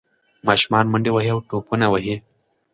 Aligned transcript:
ماشومان 0.47 0.85
منډې 0.91 1.11
وهي 1.13 1.31
او 1.33 1.39
ټوپونه 1.49 1.85
وهي. 1.89 2.15